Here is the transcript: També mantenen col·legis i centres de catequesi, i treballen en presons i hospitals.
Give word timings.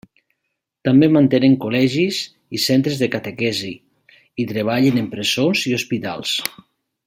També 0.87 1.09
mantenen 1.17 1.57
col·legis 1.65 2.21
i 2.59 2.61
centres 2.63 2.97
de 3.03 3.11
catequesi, 3.17 3.71
i 4.45 4.47
treballen 4.55 4.99
en 5.03 5.11
presons 5.15 5.67
i 5.73 5.77
hospitals. 5.81 6.35